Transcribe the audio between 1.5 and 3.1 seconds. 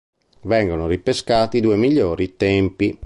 i due migliori tempi.